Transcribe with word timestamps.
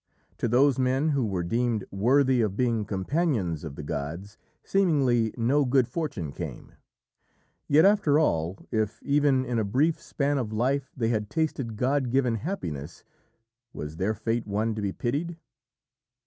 To 0.39 0.47
those 0.47 0.79
men 0.79 1.09
who 1.09 1.23
were 1.23 1.43
deemed 1.43 1.85
worthy 1.91 2.41
of 2.41 2.57
being 2.57 2.85
companions 2.85 3.63
of 3.63 3.75
the 3.75 3.83
gods, 3.83 4.39
seemingly 4.63 5.31
no 5.37 5.63
good 5.63 5.87
fortune 5.87 6.31
came. 6.31 6.71
Yet, 7.67 7.85
after 7.85 8.17
all, 8.17 8.65
if 8.71 8.99
even 9.03 9.45
in 9.45 9.59
a 9.59 9.63
brief 9.63 10.01
span 10.01 10.39
of 10.39 10.51
life 10.51 10.91
they 10.97 11.09
had 11.09 11.29
tasted 11.29 11.77
god 11.77 12.09
given 12.09 12.37
happiness, 12.37 13.03
was 13.73 13.97
their 13.97 14.15
fate 14.15 14.47
one 14.47 14.73
to 14.73 14.81
be 14.81 14.91
pitied? 14.91 15.37